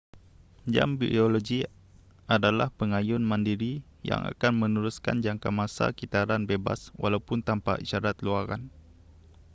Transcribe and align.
jam 0.73 0.89
biologi 1.01 1.61
adalah 2.35 2.67
pengayun 2.79 3.21
mandiri 3.31 3.73
yang 4.09 4.21
akan 4.31 4.53
meneruskan 4.63 5.17
jangkamasa 5.25 5.87
kitaran 5.99 6.43
bebas 6.49 6.81
walaupun 7.01 7.37
tanpa 7.47 7.73
isyarat 7.83 8.15
luaran 8.25 8.61